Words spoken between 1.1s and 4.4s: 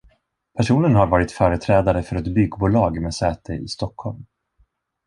företrädare för ett byggbolag med säte i Stockholm.